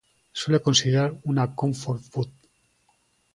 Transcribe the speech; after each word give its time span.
Suele 0.33 0.59
considerar 0.63 1.15
una 1.25 1.45
"comfort 1.53 2.01
food". 2.01 2.31